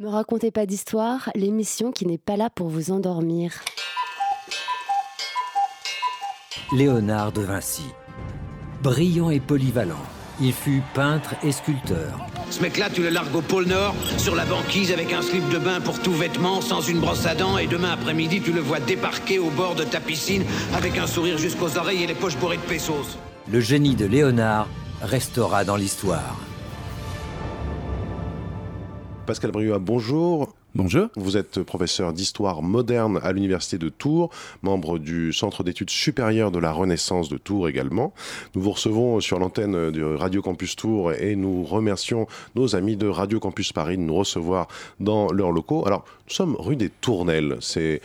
[0.00, 3.50] Me racontez pas d'histoire, l'émission qui n'est pas là pour vous endormir.
[6.72, 7.82] Léonard de Vinci.
[8.80, 9.96] Brillant et polyvalent,
[10.40, 12.16] il fut peintre et sculpteur.
[12.48, 15.58] Ce mec-là, tu le largues au pôle Nord, sur la banquise avec un slip de
[15.58, 18.78] bain pour tout vêtement, sans une brosse à dents, et demain après-midi, tu le vois
[18.78, 20.44] débarquer au bord de ta piscine
[20.74, 23.18] avec un sourire jusqu'aux oreilles et les poches bourrées de pesos.
[23.50, 24.68] Le génie de Léonard
[25.02, 26.36] restera dans l'histoire.
[29.28, 30.57] Pascal Briouat, bonjour.
[30.74, 31.08] Bonjour.
[31.16, 34.28] Vous êtes professeur d'histoire moderne à l'Université de Tours,
[34.60, 38.12] membre du Centre d'études supérieures de la Renaissance de Tours également.
[38.54, 43.08] Nous vous recevons sur l'antenne de Radio Campus Tours et nous remercions nos amis de
[43.08, 44.68] Radio Campus Paris de nous recevoir
[45.00, 45.86] dans leurs locaux.
[45.86, 47.56] Alors, nous sommes rue des Tournelles.
[47.60, 48.02] C'est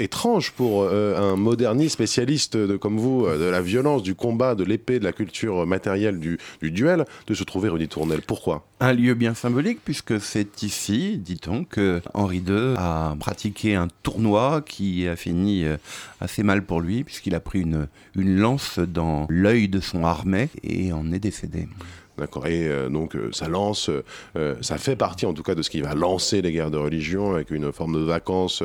[0.00, 4.56] étrange pour euh, un moderniste spécialiste de, comme vous euh, de la violence, du combat,
[4.56, 8.22] de l'épée, de la culture matérielle, du, du duel, de se trouver rue des Tournelles.
[8.22, 8.66] Pourquoi?
[8.80, 14.62] Un lieu bien symbolique puisque c'est ici, dit-on, que Henri II a pratiqué un tournoi
[14.62, 15.76] qui a fini euh,
[16.20, 20.48] assez mal pour lui, puisqu'il a pris une, une lance dans l'œil de son armée
[20.62, 21.68] et en est décédé.
[22.20, 22.46] D'accord.
[22.46, 23.90] Et euh, donc euh, ça lance,
[24.60, 27.34] ça fait partie en tout cas de ce qui va lancer les guerres de religion
[27.34, 28.62] avec une forme de vacances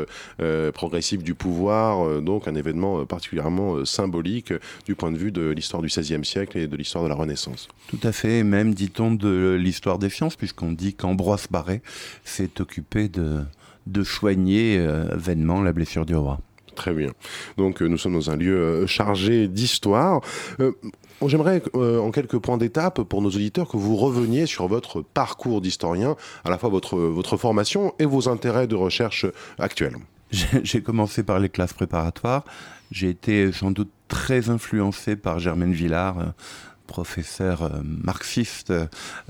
[0.74, 4.54] progressive du pouvoir, donc un événement particulièrement symbolique
[4.86, 7.70] du point de vue de l'histoire du XVIe siècle et de l'histoire de la Renaissance.
[7.88, 11.82] Tout à fait, même dit-on de l'histoire des sciences, puisqu'on dit qu'Ambroise Barré
[12.24, 13.42] s'est occupé de,
[13.88, 16.40] de soigner vainement la blessure du roi.
[16.76, 17.12] Très bien.
[17.58, 20.22] Donc nous sommes dans un lieu chargé d'histoire.
[21.26, 25.62] J'aimerais, euh, en quelques points d'étape, pour nos auditeurs, que vous reveniez sur votre parcours
[25.62, 29.26] d'historien, à la fois votre, votre formation et vos intérêts de recherche
[29.58, 29.96] actuels.
[30.32, 32.44] J'ai commencé par les classes préparatoires.
[32.92, 36.26] J'ai été sans doute très influencé par Germaine Villard, euh,
[36.86, 38.72] professeur euh, marxiste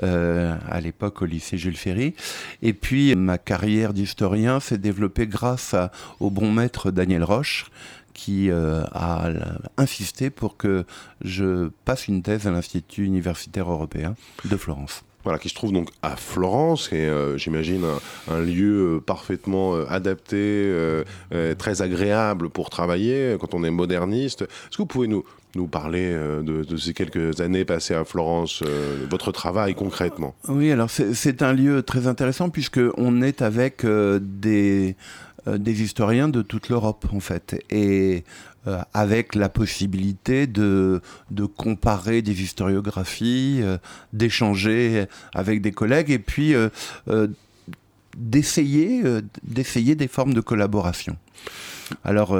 [0.01, 2.13] à l'époque au lycée Jules Ferry.
[2.61, 5.75] Et puis ma carrière d'historien s'est développée grâce
[6.19, 7.67] au bon maître Daniel Roche,
[8.15, 9.29] qui euh, a
[9.77, 10.85] insisté pour que
[11.23, 14.15] je passe une thèse à l'Institut universitaire européen
[14.45, 15.03] de Florence.
[15.23, 17.83] Voilà, qui se trouve donc à Florence, et euh, j'imagine
[18.31, 20.71] un, lieu euh, parfaitement adapté,
[21.57, 24.43] très agréable pour travailler quand on est moderniste.
[24.43, 25.25] Est-ce que vous pouvez nous,
[25.55, 28.63] nous parler de, de, ces quelques années passées à Florence,
[29.09, 30.35] votre travail concrètement?
[30.47, 34.95] Oui, alors c'est un lieu très intéressant puisqu'on est avec des
[35.47, 37.63] des historiens de toute l'Europe, en fait.
[37.69, 38.23] Et
[38.67, 41.01] euh, avec la possibilité de,
[41.55, 43.77] comparer des historiographies, euh,
[44.11, 46.55] d'échanger avec des collègues et puis
[48.17, 49.03] d'essayer
[49.43, 51.17] des formes de collaboration.
[52.03, 52.35] Alors,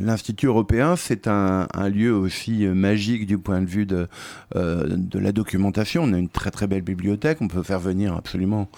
[0.00, 4.08] l'Institut européen, c'est un, un, lieu aussi magique du point de vue de,
[4.54, 6.02] de la documentation.
[6.02, 8.68] On a une très très belle bibliothèque, on peut faire venir absolument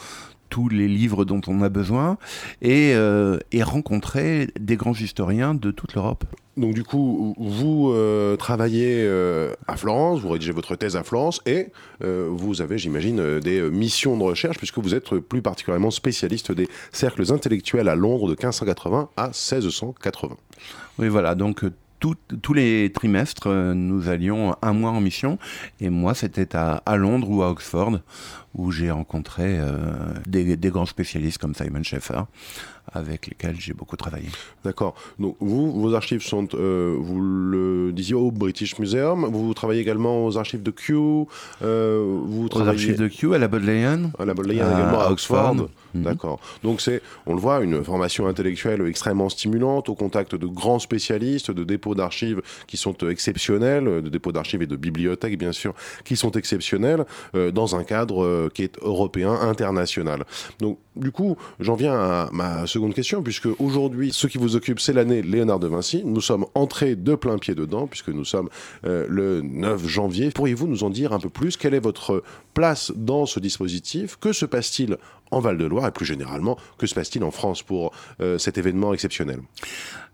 [0.48, 2.18] tous les livres dont on a besoin
[2.62, 6.24] et, euh, et rencontrer des grands historiens de toute l'Europe.
[6.56, 11.42] Donc du coup, vous euh, travaillez euh, à Florence, vous rédigez votre thèse à Florence
[11.44, 11.68] et
[12.00, 17.32] vous avez, j'imagine, des missions de recherche puisque vous êtes plus particulièrement spécialiste des cercles
[17.32, 20.36] intellectuels à Londres de 1580 à 1680.
[20.98, 21.64] Oui, voilà, donc
[21.98, 25.38] tous les trimestres, nous allions un mois en mission.
[25.80, 28.00] Et moi, c'était à, à, Londres ou à Oxford,
[28.54, 29.94] où j'ai rencontré euh,
[30.26, 32.22] des, des, grands spécialistes comme Simon Schaeffer,
[32.92, 34.28] avec lesquels j'ai beaucoup travaillé.
[34.64, 34.94] D'accord.
[35.18, 39.26] Donc vous, vos archives sont, euh, vous le disiez, au British Museum.
[39.26, 41.28] Vous travaillez également aux archives de Kew.
[41.62, 42.70] Euh, vous travaillez...
[42.70, 44.10] Aux archives de Kew à la Bodleian.
[44.18, 45.68] À la Bodleian également à Oxford.
[45.94, 46.02] Mhm.
[46.02, 46.40] D'accord.
[46.62, 51.50] Donc c'est, on le voit, une formation intellectuelle extrêmement stimulante, au contact de grands spécialistes,
[51.50, 56.16] de dépôts d'archives qui sont exceptionnels, de dépôts d'archives et de bibliothèques bien sûr, qui
[56.16, 57.04] sont exceptionnels,
[57.34, 60.24] euh, dans un cadre qui est européen, international.
[60.60, 64.80] Donc du coup, j'en viens à ma seconde question, puisque aujourd'hui, ce qui vous occupe,
[64.80, 66.02] c'est l'année Léonard de Vinci.
[66.04, 68.50] Nous sommes entrés de plein pied dedans, puisque nous sommes
[68.84, 70.30] euh, le 9 janvier.
[70.30, 71.56] Pourriez-vous nous en dire un peu plus?
[71.56, 72.22] Quelle est votre
[72.52, 74.16] place dans ce dispositif?
[74.20, 74.98] Que se passe-t-il
[75.30, 79.40] en Val-de-Loire et plus généralement, que se passe-t-il en France pour euh, cet événement exceptionnel?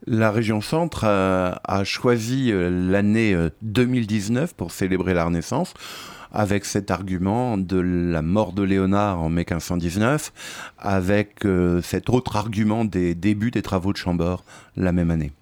[0.07, 5.75] La région Centre a, a choisi euh, l'année 2019 pour célébrer la Renaissance
[6.33, 10.33] avec cet argument de la mort de Léonard en mai 1519,
[10.79, 14.45] avec euh, cet autre argument des débuts des travaux de Chambord
[14.77, 15.33] la même année.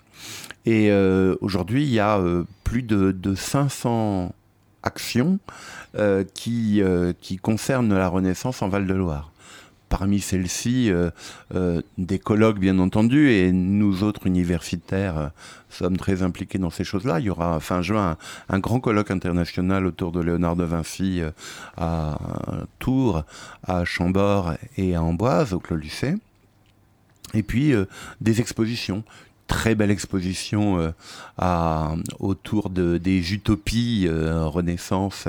[0.67, 4.35] Et euh, aujourd'hui, il y a euh, plus de, de, 500
[4.83, 5.39] actions
[6.35, 6.83] qui,
[7.21, 9.31] qui concernent la Renaissance en Val-de-Loire
[9.91, 10.91] parmi celles-ci
[11.99, 15.33] des colloques bien entendu et nous autres universitaires
[15.69, 17.21] sommes très impliqués dans ces choses-là.
[17.21, 18.17] Il y aura fin juin
[18.49, 21.21] un, grand colloque international autour de Léonard de Vinci
[21.77, 22.19] à
[22.79, 23.25] Tours,
[23.67, 26.15] à Chambord et à Amboise au Clos Lucé.
[27.35, 27.75] Et puis
[28.21, 29.05] des expositions
[29.51, 30.93] très belle exposition
[31.43, 35.27] euh, autour de, des utopies euh, Renaissance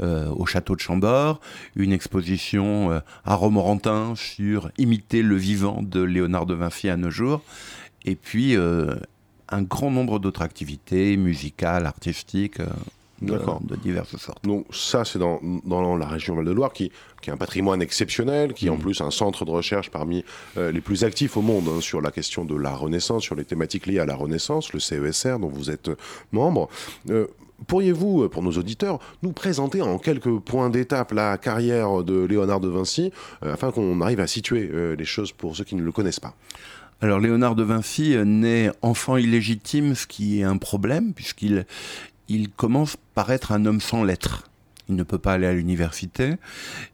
[0.00, 1.40] euh, au château de Chambord,
[1.76, 7.40] une exposition à Romorantin sur imiter le vivant de Léonard de Vinci à nos jours,
[8.04, 12.60] et puis un grand nombre d'autres activités musicales, artistiques
[13.22, 14.44] de, diverses sortes.
[14.44, 16.90] Donc ça, c'est dans, dans, la région Val-de-Loire qui,
[17.20, 18.80] qui a un patrimoine exceptionnel, qui est en mm.
[18.80, 20.24] plus un centre de recherche parmi
[20.56, 23.44] euh, les plus actifs au monde hein, sur la question de la Renaissance, sur les
[23.44, 25.90] thématiques liées à la Renaissance, le CESR dont vous êtes
[26.32, 26.68] membre.
[27.10, 27.26] Euh,
[27.66, 32.60] pourriez-vous, euh, pour nos auditeurs, nous présenter en quelques points d'étape la carrière de Léonard
[32.60, 36.20] de Vinci, afin qu'on arrive à situer les choses pour ceux qui ne le connaissent
[36.20, 36.34] pas?
[37.00, 41.66] Alors Léonard de Vinci naît enfant illégitime, ce qui est un problème, puisqu'il
[42.28, 44.48] il commence par être un homme sans lettres.
[44.88, 46.34] Il ne peut pas aller à l'université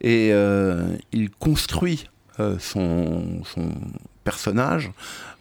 [0.00, 2.08] et euh, il construit
[2.38, 3.42] euh, son,
[4.24, 4.92] personnage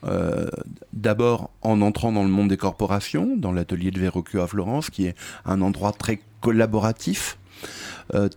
[0.06, 0.48] euh,
[0.94, 5.08] d'abord en entrant dans le monde des corporations, dans l'atelier de Verrocchio à Florence, qui
[5.08, 7.38] est un endroit très collaboratif.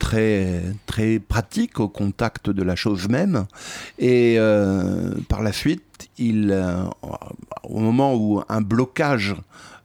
[0.00, 3.46] très très pratique au contact de la chose même
[3.98, 4.38] et
[5.28, 6.40] par la suite il
[7.62, 9.36] au moment où un blocage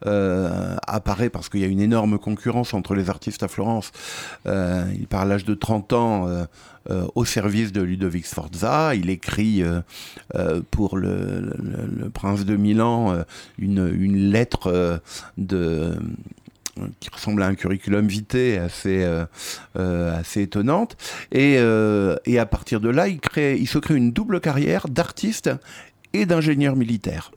[0.06, 3.92] euh, apparaît parce qu'il y a une énorme concurrence entre les artistes à Florence.
[4.46, 8.94] Euh, il part à l'âge de 30 ans euh, au service de Ludovic Sforza.
[8.96, 9.63] Il écrit
[10.69, 13.24] pour le, prince de Milan
[13.57, 15.02] une, lettre
[17.00, 19.04] qui ressemble à un curriculum vitae assez,
[19.75, 20.98] assez étonnante.
[21.31, 21.56] Et,
[22.25, 25.50] et, à partir de là, il, crée, il se crée une double carrière d'artiste
[26.13, 27.31] et d'ingénieur militaire.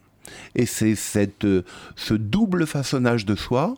[0.54, 1.62] Et c'est cette, euh,
[1.96, 3.74] ce double façonnage de soi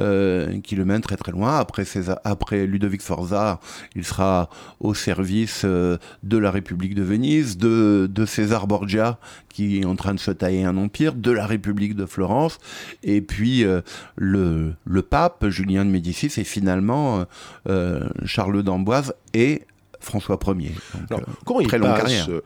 [0.00, 1.58] euh, qui le mène très très loin.
[1.58, 1.84] Après,
[2.24, 3.60] après Ludovic Forza,
[3.94, 4.48] il sera
[4.80, 9.18] au service euh, de la République de Venise, de, de, César Borgia,
[9.48, 12.58] qui est en train de se tailler un empire, de la République de Florence,
[13.02, 13.64] et puis
[14.16, 17.24] le, le, pape, Julien de Médicis, et finalement
[18.24, 19.62] Charles d'Amboise et
[20.00, 20.72] François Ier.
[21.10, 21.16] Euh,
[21.64, 22.26] très longue carrière.
[22.30, 22.40] Euh,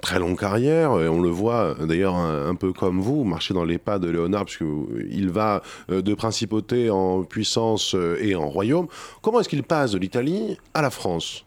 [0.00, 3.64] très longue carrière, et on le voit euh, d'ailleurs un, peu comme vous, marcher dans
[3.64, 8.86] les pas de Léonard, puisqu'il va de principauté en puissance et en royaume.
[9.22, 11.44] Comment est-ce qu'il passe de l'Italie à la France?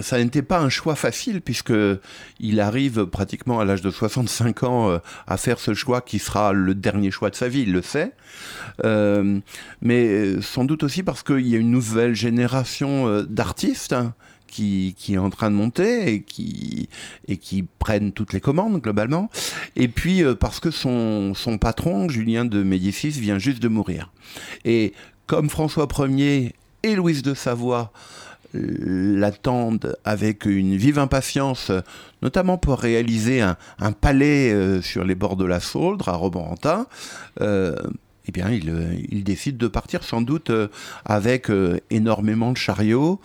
[0.00, 1.72] Ça n'était pas un choix facile puisque
[2.40, 6.74] il arrive pratiquement à l'âge de 65 ans à faire ce choix qui sera le
[6.74, 8.12] dernier choix de sa vie, il le sait.
[8.82, 13.94] mais sans doute aussi parce qu'il y a une nouvelle génération d'artistes
[14.56, 16.88] qui, est en train de monter et qui,
[17.28, 19.30] et qui prennent toutes les commandes globalement.
[19.76, 24.12] Et puis euh, parce que son, son patron, Julien de Médicis, vient juste de mourir.
[24.64, 24.92] Et
[25.26, 27.92] comme François Ier et Louise de Savoie
[28.54, 31.70] l'attendent avec une vive impatience,
[32.22, 36.86] notamment pour réaliser un, palais euh, sur les bords de la Sauldre, à Romorantin,
[37.42, 37.74] euh,
[38.28, 40.68] eh bien, euh, il, décide de partir sans doute euh,
[41.04, 43.20] avec euh, énormément de chariots.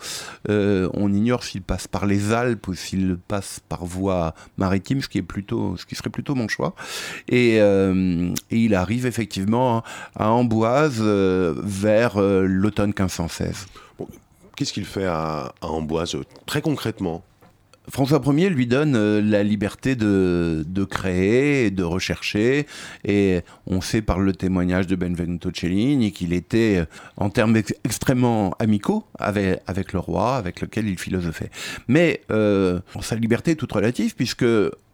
[0.48, 5.18] on ignore s'il passe par les Alpes ou s'il passe par voie maritime, ce qui,
[5.18, 6.74] est plutôt, ce qui serait plutôt mon choix.
[7.28, 7.58] Et,
[8.50, 9.82] il arrive effectivement
[10.14, 13.66] à Amboise vers l'automne 1516.
[14.56, 16.16] Qu'est-ce qu'il fait à Amboise
[16.46, 17.24] très concrètement?
[17.88, 22.66] François Ier lui donne euh, la liberté de, de, créer, de rechercher,
[23.04, 26.84] et on sait par le témoignage de Benvenuto Cellini qu'il était euh,
[27.16, 31.50] en termes extrêmement amicaux avec, avec, le roi, avec lequel il philosophait.
[31.88, 34.44] Mais euh, sa liberté est toute relative, puisque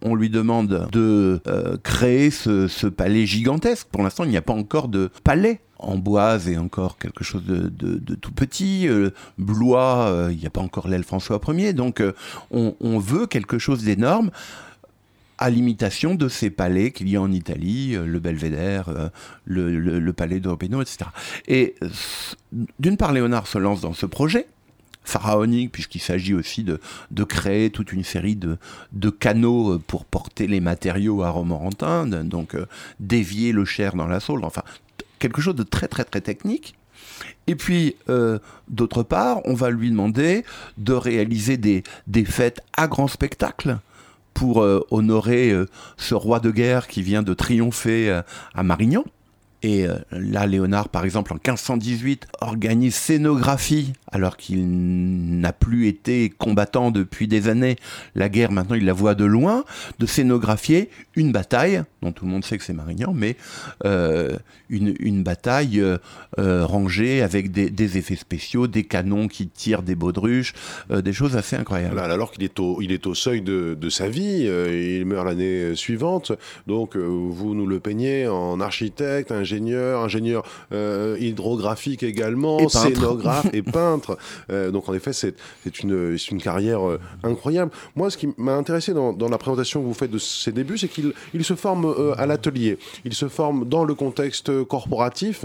[0.02, 3.88] on lui demande de euh, créer ce, palais gigantesque.
[3.90, 8.14] Pour l'instant, il n'y a pas encore de palais Amboise est encore quelque chose de,
[8.16, 8.88] tout petit.
[8.88, 11.72] Euh, Blois, euh, il n'y a pas encore l'aile François Ier.
[11.72, 12.02] Donc
[12.50, 14.32] on, veut quelque chose d'énorme
[15.38, 19.10] à l'imitation de ces palais qu'il y a en Italie, le Belvédère,
[19.44, 21.10] le, palais d'Européno, etc.
[21.46, 21.76] Et
[22.80, 24.48] d'une part, Léonard se lance dans ce projet
[25.08, 26.78] pharaonique, puisqu'il s'agit aussi de,
[27.24, 28.58] créer toute une série de,
[28.92, 32.56] de, canaux pour porter les matériaux à Romorantin, donc
[33.00, 34.62] dévier le Cher dans la Saule, enfin
[35.18, 36.74] quelque chose de très très très technique.
[37.46, 38.38] Et puis, euh,
[38.68, 40.44] d'autre part, on va lui demander
[40.76, 43.78] de réaliser des, des fêtes à grand spectacle
[44.34, 48.20] pour euh, honorer euh, ce roi de guerre qui vient de triompher
[48.54, 49.04] à Marignan.
[49.62, 56.30] Et euh, là, Léonard, par exemple, en 1518, organise scénographie, alors qu'il n'a plus été
[56.30, 57.76] combattant depuis des années.
[58.14, 59.64] La guerre, maintenant, il la voit de loin,
[59.98, 63.36] de scénographier une bataille, dont tout le monde sait que c'est Marignan, mais
[63.84, 64.36] euh,
[64.68, 65.98] une, bataille euh,
[66.64, 70.52] rangée avec des, effets spéciaux, des canons qui tirent des baudruches,
[70.90, 71.98] des choses assez incroyables.
[71.98, 76.32] alors qu'il est au, est au seuil de, de sa vie, il meurt l'année suivante,
[76.66, 84.18] donc vous nous le peignez en architecte, ingénieur, ingénieur euh, hydrographique également, scénographe et peintre.
[84.50, 85.34] Euh, donc en effet, c'est
[85.82, 87.70] une, une carrière euh, incroyable.
[87.96, 90.88] Moi, ce qui m'a intéressé dans, la présentation que vous faites de ses débuts, c'est
[90.88, 92.78] qu'il il se forme à l'atelier.
[93.04, 95.44] Il se forme dans le contexte corporatif.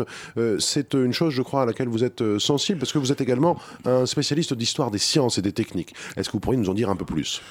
[0.60, 3.57] c'est une chose, je crois, à laquelle vous êtes sensible, parce que vous êtes également
[3.86, 5.93] un spécialiste d'histoire des sciences et des techniques.
[6.15, 7.41] Est-ce que vous pourriez nous en dire un peu plus?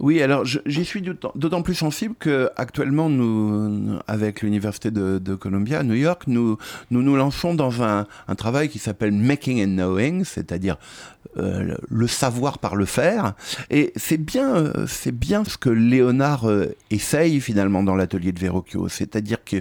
[0.00, 5.82] Oui, alors j'y suis d'autant plus sensible que actuellement, nous, avec l'université de, Columbia à
[5.82, 6.56] New York, nous
[6.90, 10.76] nous, lançons dans un travail qui s'appelle Making and Knowing, c'est-à-dire
[11.38, 13.34] euh, le savoir par le faire.
[13.70, 18.40] Et c'est bien, euh, c'est bien ce que Léonard euh, essaye finalement dans l'atelier de
[18.40, 18.88] Verrocchio.
[18.88, 19.56] C'est-à-dire que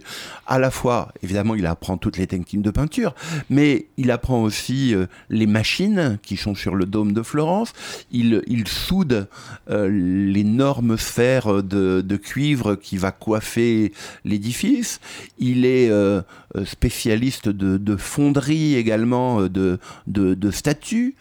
[0.48, 3.14] à la fois, évidemment, il apprend toutes les techniques de peinture,
[3.50, 4.96] mais il apprend aussi
[5.30, 7.74] les machines qui sont sur le dôme de Florence.
[8.12, 9.28] Il, il soude
[9.70, 13.92] l'énorme sphère de, de, cuivre qui va coiffer
[14.26, 15.00] l'édifice.
[15.38, 15.92] Il est
[16.66, 21.16] spécialiste de, de fonderie également, de, de, de statues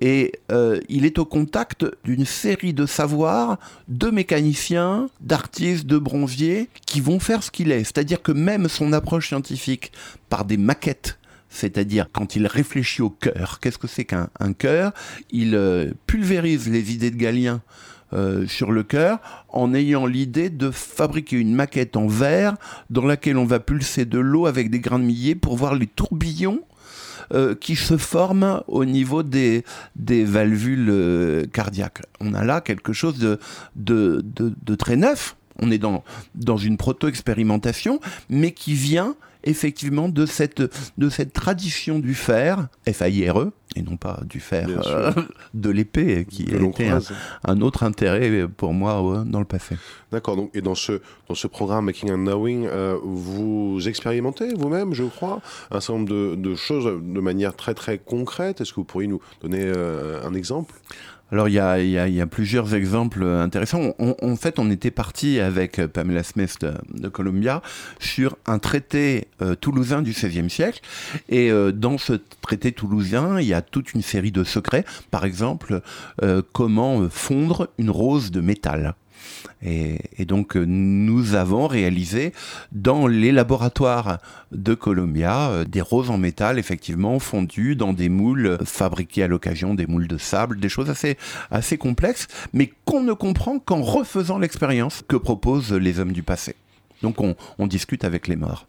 [0.00, 6.68] et euh, il est au contact d'une série de savoirs, de mécaniciens, d'artistes, de bronziers,
[6.86, 7.84] qui vont faire ce qu'il est.
[7.84, 9.92] C'est-à-dire que même son approche scientifique
[10.28, 11.18] par des maquettes,
[11.50, 14.92] c'est-à-dire quand il réfléchit au cœur, qu'est-ce que c'est qu'un cœur?
[15.30, 17.60] Il euh, pulvérise les idées de Galien
[18.14, 19.18] euh, sur le cœur
[19.50, 22.56] en ayant l'idée de fabriquer une maquette en verre
[22.88, 25.86] dans laquelle on va pulser de l'eau avec des grains de millet pour voir les
[25.86, 26.62] tourbillons
[27.34, 29.62] euh, qui se forment au niveau des,
[29.96, 32.00] des valvules euh, cardiaques.
[32.20, 33.18] On a là quelque chose
[33.76, 35.36] de, très neuf.
[35.60, 36.02] On est dans,
[36.34, 38.00] dans une proto-expérimentation,
[38.30, 40.62] mais qui vient effectivement de cette,
[40.98, 45.12] de cette tradition du fer, F-A-I-R-E, et non pas du fer euh,
[45.54, 46.90] de l'épée, qui a été
[47.44, 49.76] un, autre intérêt pour moi dans le passé.
[50.10, 54.94] D'accord, donc, et dans ce, dans ce programme Making and Knowing, euh, vous expérimentez vous-même,
[54.94, 55.40] je crois,
[55.70, 58.60] un certain nombre de, de, choses de manière très très concrète.
[58.60, 60.74] Est-ce que vous pourriez nous donner euh, un exemple?
[61.30, 61.60] Alors il y
[62.20, 63.94] a, plusieurs exemples intéressants.
[63.98, 66.58] en fait, on était parti avec Pamela Smith
[66.94, 67.62] de, Columbia
[67.98, 70.80] sur un traité euh, toulousain du XVIe siècle.
[71.28, 74.84] Et euh, dans ce traité toulousain, il y a toute une série de secrets.
[75.10, 75.80] Par exemple,
[76.22, 78.94] euh, comment fondre une rose de métal.
[79.62, 82.32] Et, donc euh, nous avons réalisé
[82.72, 84.18] dans les laboratoires
[84.52, 89.74] de Columbia euh, des roses en métal effectivement fondues dans des moules fabriqués à l'occasion,
[89.74, 91.16] des moules de sable, des choses assez,
[91.50, 96.54] assez complexes, mais qu'on ne comprend qu'en refaisant l'expérience que proposent les hommes du passé.
[97.02, 98.66] Donc on, on discute avec les morts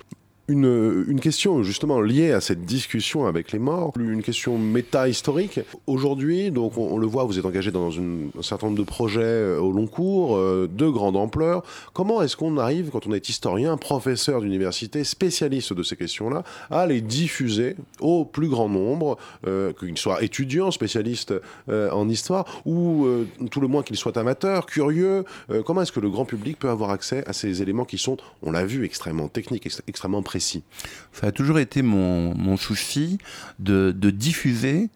[0.49, 5.59] une, question justement liée à cette discussion avec les morts, une question méta-historique.
[5.85, 9.59] Aujourd'hui, donc on, le voit, vous êtes engagé dans un certain nombre de projets euh,
[9.59, 11.63] au long cours, euh, de grande ampleur.
[11.93, 16.87] Comment est-ce qu'on arrive, quand on est historien, professeur d'université, spécialiste de ces questions-là, à
[16.87, 21.33] les diffuser au plus grand nombre, euh, qu'ils soient étudiants, spécialistes
[21.69, 23.07] en histoire, ou
[23.51, 25.23] tout le moins qu'ils soient amateurs, curieux
[25.65, 28.51] Comment est-ce que le grand public peut avoir accès à ces éléments qui sont, on
[28.51, 33.17] l'a vu, extrêmement techniques, extrêmement précis ça a toujours été mon, souci
[33.59, 34.89] de, diffuser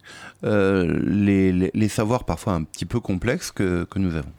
[0.43, 4.31] euh, les, savoirs parfois un petit peu complexes que, nous avons.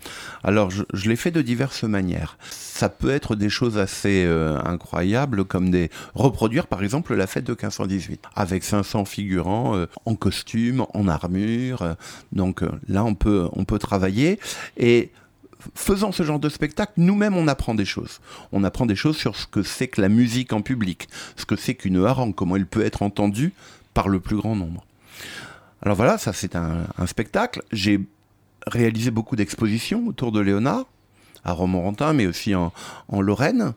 [0.43, 2.39] Alors je, l'ai fait de diverses manières.
[2.51, 5.71] Ça peut être des choses assez euh, incroyables comme
[6.15, 11.97] reproduire par exemple la fête de 1518 avec 500 figurants euh, en costume, en armure.
[12.33, 14.39] donc là on peut on peut travailler
[14.77, 15.11] et
[15.75, 18.21] faisant ce genre de spectacle, nous-mêmes, on apprend des choses.
[18.53, 21.57] On apprend des choses sur ce que c'est que la musique en public, ce que
[21.57, 23.53] c'est qu'une harangue, comment elle peut être entendue
[23.95, 24.85] par le plus grand nombre.
[25.83, 27.63] Alors voilà, ça c'est un, spectacle.
[27.73, 28.01] J'ai
[28.67, 30.87] réalisé beaucoup d'expositions autour de Léonard,
[31.45, 32.73] à Romorantin, mais aussi en,
[33.21, 33.75] Lorraine.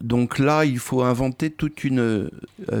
[0.00, 2.30] Donc là, il faut inventer toute une euh,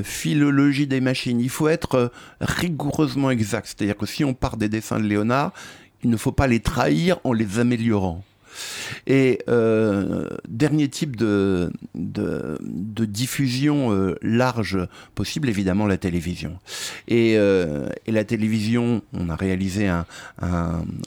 [0.02, 1.40] philologie des machines.
[1.40, 2.08] Il faut être euh,
[2.40, 3.66] rigoureusement exact.
[3.66, 5.52] C'est-à-dire que si on part des dessins de Léonard,
[6.04, 8.22] il ne faut pas les trahir en les améliorant.
[9.06, 14.78] Et euh, dernier type de, de, diffusion euh, large
[15.14, 16.58] possible, évidemment la télévision.
[17.08, 20.06] Et, euh, et, la télévision, on a réalisé un,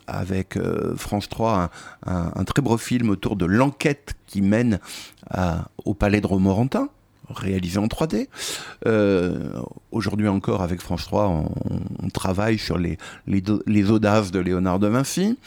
[0.07, 0.59] avec
[0.97, 1.71] France 3
[2.05, 4.79] un, très beau film autour de l'enquête qui mène
[5.85, 6.89] au palais de Romorantin
[7.29, 8.27] réalisé en 3D.
[9.91, 15.37] Aujourd'hui encore, avec France 3, on, travaille sur les, les, audaces de Léonard de Vinci.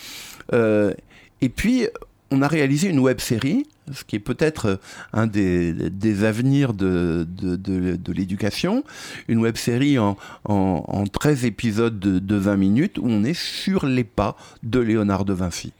[0.53, 1.87] et puis,
[2.31, 4.79] on a réalisé une web série, ce qui est peut-être
[5.13, 8.85] un des, des, avenirs de, de, de, l'éducation,
[9.29, 13.35] une web série en, en, en 13 épisodes de, de 20 minutes où on est
[13.35, 15.73] sur les pas de Léonard de Vinci.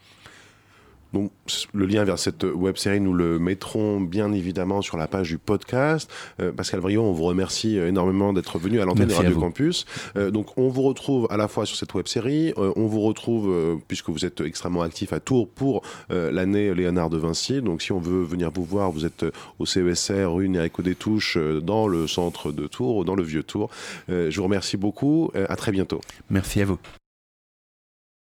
[1.13, 1.31] Donc
[1.73, 5.37] le lien vers cette web série, nous le mettrons bien évidemment sur la page du
[5.37, 6.09] podcast.
[6.39, 9.85] Euh, Pascal Brion, on vous remercie euh, énormément d'être venu à l'antenne de Radio Campus.
[10.15, 13.79] Euh, donc on vous retrouve à la fois sur cette web série, on vous retrouve
[13.87, 17.61] puisque vous êtes extrêmement actif à Tours pour l'année Léonard de Vinci.
[17.61, 19.25] Donc si on veut venir vous voir, vous êtes
[19.59, 23.69] au CESR rue Nérico des Touches dans le centre de Tours, dans le vieux Tours.
[24.07, 25.31] je vous remercie beaucoup.
[25.35, 26.01] à très bientôt.
[26.29, 26.77] Merci à vous.